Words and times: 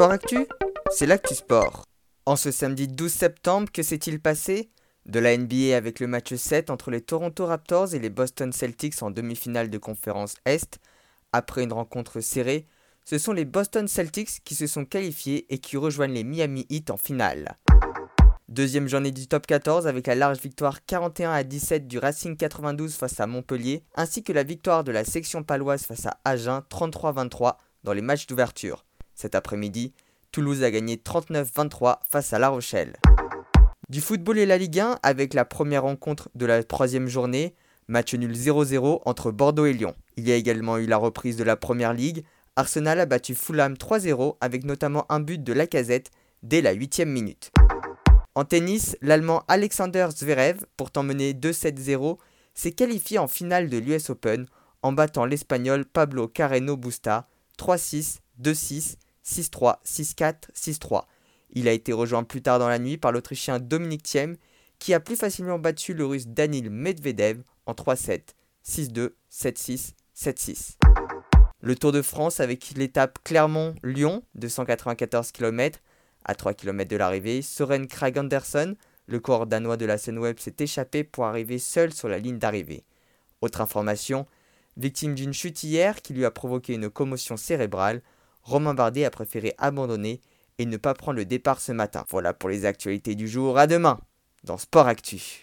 Sport 0.00 0.12
Actu, 0.12 0.46
c'est 0.90 1.04
l'actu 1.04 1.34
sport. 1.34 1.84
En 2.24 2.34
ce 2.34 2.50
samedi 2.50 2.88
12 2.88 3.12
septembre, 3.12 3.68
que 3.70 3.82
s'est-il 3.82 4.18
passé? 4.18 4.70
De 5.04 5.18
la 5.18 5.36
NBA 5.36 5.76
avec 5.76 6.00
le 6.00 6.06
match 6.06 6.34
7 6.34 6.70
entre 6.70 6.90
les 6.90 7.02
Toronto 7.02 7.44
Raptors 7.44 7.92
et 7.92 7.98
les 7.98 8.08
Boston 8.08 8.50
Celtics 8.50 9.02
en 9.02 9.10
demi-finale 9.10 9.68
de 9.68 9.76
conférence 9.76 10.36
Est. 10.46 10.78
Après 11.34 11.64
une 11.64 11.74
rencontre 11.74 12.20
serrée, 12.20 12.66
ce 13.04 13.18
sont 13.18 13.34
les 13.34 13.44
Boston 13.44 13.86
Celtics 13.88 14.42
qui 14.42 14.54
se 14.54 14.66
sont 14.66 14.86
qualifiés 14.86 15.44
et 15.52 15.58
qui 15.58 15.76
rejoignent 15.76 16.14
les 16.14 16.24
Miami 16.24 16.64
Heat 16.70 16.90
en 16.90 16.96
finale. 16.96 17.58
Deuxième 18.48 18.88
journée 18.88 19.10
du 19.10 19.28
top 19.28 19.46
14 19.46 19.86
avec 19.86 20.06
la 20.06 20.14
large 20.14 20.38
victoire 20.38 20.82
41 20.86 21.30
à 21.30 21.42
17 21.42 21.86
du 21.86 21.98
Racing 21.98 22.38
92 22.38 22.94
face 22.94 23.20
à 23.20 23.26
Montpellier, 23.26 23.84
ainsi 23.96 24.22
que 24.22 24.32
la 24.32 24.44
victoire 24.44 24.82
de 24.82 24.92
la 24.92 25.04
section 25.04 25.42
paloise 25.42 25.82
face 25.82 26.06
à 26.06 26.18
Agen 26.24 26.62
33-23 26.70 27.56
dans 27.84 27.92
les 27.92 28.00
matchs 28.00 28.26
d'ouverture. 28.26 28.86
Cet 29.20 29.34
après-midi, 29.34 29.92
Toulouse 30.32 30.62
a 30.62 30.70
gagné 30.70 30.96
39-23 30.96 31.98
face 32.08 32.32
à 32.32 32.38
La 32.38 32.48
Rochelle. 32.48 32.96
Du 33.90 34.00
football 34.00 34.38
et 34.38 34.46
la 34.46 34.56
Ligue 34.56 34.80
1 34.80 34.98
avec 35.02 35.34
la 35.34 35.44
première 35.44 35.82
rencontre 35.82 36.30
de 36.34 36.46
la 36.46 36.64
troisième 36.64 37.06
journée, 37.06 37.54
match 37.86 38.14
nul 38.14 38.32
0-0 38.32 39.02
entre 39.04 39.30
Bordeaux 39.30 39.66
et 39.66 39.74
Lyon. 39.74 39.94
Il 40.16 40.26
y 40.26 40.32
a 40.32 40.36
également 40.36 40.78
eu 40.78 40.86
la 40.86 40.96
reprise 40.96 41.36
de 41.36 41.44
la 41.44 41.56
première 41.56 41.92
ligue. 41.92 42.24
Arsenal 42.56 42.98
a 42.98 43.04
battu 43.04 43.34
Fulham 43.34 43.74
3-0 43.74 44.38
avec 44.40 44.64
notamment 44.64 45.04
un 45.10 45.20
but 45.20 45.44
de 45.44 45.52
Lacazette 45.52 46.10
dès 46.42 46.62
la 46.62 46.72
8 46.72 47.00
minute. 47.00 47.50
En 48.34 48.46
tennis, 48.46 48.96
l'Allemand 49.02 49.42
Alexander 49.48 50.08
Zverev, 50.16 50.64
pourtant 50.78 51.02
mené 51.02 51.34
2-7-0, 51.34 52.16
s'est 52.54 52.72
qualifié 52.72 53.18
en 53.18 53.28
finale 53.28 53.68
de 53.68 53.76
l'US 53.76 54.08
Open 54.08 54.46
en 54.80 54.92
battant 54.92 55.26
l'Espagnol 55.26 55.84
Pablo 55.84 56.26
Carreno 56.26 56.78
Busta 56.78 57.28
3-6, 57.58 58.20
2-6 58.40 58.96
6-3, 59.30 59.76
6-4, 59.84 60.34
6-3. 60.54 61.04
Il 61.52 61.68
a 61.68 61.72
été 61.72 61.92
rejoint 61.92 62.24
plus 62.24 62.42
tard 62.42 62.58
dans 62.58 62.68
la 62.68 62.78
nuit 62.78 62.96
par 62.96 63.12
l'Autrichien 63.12 63.58
Dominique 63.58 64.02
Thiem, 64.02 64.36
qui 64.78 64.94
a 64.94 65.00
plus 65.00 65.16
facilement 65.16 65.58
battu 65.58 65.94
le 65.94 66.04
Russe 66.04 66.26
Danil 66.26 66.70
Medvedev 66.70 67.42
en 67.66 67.72
3-7, 67.72 68.20
6-2, 68.66 69.10
7-6, 69.30 69.92
7-6. 70.16 70.76
Le 71.60 71.76
Tour 71.76 71.92
de 71.92 72.02
France 72.02 72.40
avec 72.40 72.70
l'étape 72.76 73.18
Clermont-Lyon 73.22 74.22
de 74.34 74.48
194 74.48 75.30
km. 75.32 75.78
À 76.24 76.34
3 76.34 76.54
km 76.54 76.90
de 76.90 76.96
l'arrivée, 76.96 77.42
Soren 77.42 77.86
Krag 77.86 78.18
Andersen, 78.18 78.76
le 79.06 79.20
corps 79.20 79.46
danois 79.46 79.76
de 79.76 79.86
la 79.86 79.98
scène 79.98 80.18
web, 80.18 80.38
s'est 80.38 80.56
échappé 80.58 81.04
pour 81.04 81.26
arriver 81.26 81.58
seul 81.58 81.92
sur 81.92 82.08
la 82.08 82.18
ligne 82.18 82.38
d'arrivée. 82.38 82.84
Autre 83.42 83.60
information, 83.60 84.26
victime 84.76 85.14
d'une 85.14 85.32
chute 85.32 85.62
hier 85.62 86.00
qui 86.00 86.14
lui 86.14 86.24
a 86.24 86.30
provoqué 86.30 86.74
une 86.74 86.90
commotion 86.90 87.36
cérébrale, 87.36 88.02
Romain 88.50 88.74
Bardet 88.74 89.04
a 89.04 89.10
préféré 89.10 89.54
abandonner 89.58 90.20
et 90.58 90.66
ne 90.66 90.76
pas 90.76 90.92
prendre 90.92 91.18
le 91.18 91.24
départ 91.24 91.60
ce 91.60 91.70
matin. 91.70 92.04
Voilà 92.10 92.34
pour 92.34 92.48
les 92.48 92.66
actualités 92.66 93.14
du 93.14 93.28
jour. 93.28 93.56
À 93.56 93.68
demain 93.68 94.00
dans 94.42 94.58
Sport 94.58 94.88
Actu. 94.88 95.38